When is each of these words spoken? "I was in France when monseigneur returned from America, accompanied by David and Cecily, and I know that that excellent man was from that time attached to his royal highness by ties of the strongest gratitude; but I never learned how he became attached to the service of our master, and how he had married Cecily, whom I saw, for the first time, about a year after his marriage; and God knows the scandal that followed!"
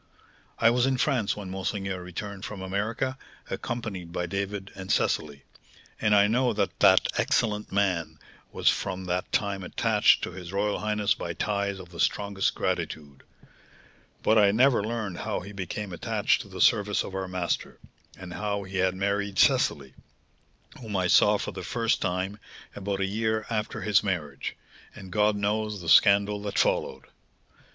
"I 0.57 0.71
was 0.71 0.87
in 0.87 0.97
France 0.97 1.37
when 1.37 1.51
monseigneur 1.51 2.01
returned 2.01 2.43
from 2.43 2.63
America, 2.63 3.19
accompanied 3.51 4.11
by 4.11 4.25
David 4.25 4.71
and 4.73 4.91
Cecily, 4.91 5.43
and 6.01 6.15
I 6.15 6.25
know 6.25 6.53
that 6.53 6.79
that 6.79 7.05
excellent 7.19 7.71
man 7.71 8.17
was 8.51 8.67
from 8.67 9.05
that 9.05 9.31
time 9.31 9.63
attached 9.63 10.23
to 10.23 10.31
his 10.31 10.51
royal 10.51 10.79
highness 10.79 11.13
by 11.13 11.33
ties 11.33 11.77
of 11.79 11.89
the 11.89 11.99
strongest 11.99 12.55
gratitude; 12.55 13.21
but 14.23 14.39
I 14.39 14.49
never 14.49 14.83
learned 14.83 15.19
how 15.19 15.41
he 15.41 15.51
became 15.51 15.93
attached 15.93 16.41
to 16.41 16.47
the 16.47 16.61
service 16.61 17.03
of 17.03 17.13
our 17.13 17.27
master, 17.27 17.77
and 18.17 18.33
how 18.33 18.63
he 18.63 18.77
had 18.77 18.95
married 18.95 19.37
Cecily, 19.37 19.93
whom 20.79 20.95
I 20.97 21.05
saw, 21.05 21.37
for 21.37 21.51
the 21.51 21.61
first 21.61 22.01
time, 22.01 22.39
about 22.75 23.01
a 23.01 23.05
year 23.05 23.45
after 23.51 23.81
his 23.81 24.03
marriage; 24.03 24.55
and 24.95 25.11
God 25.11 25.35
knows 25.35 25.79
the 25.79 25.89
scandal 25.89 26.41
that 26.41 26.57
followed!" 26.57 27.03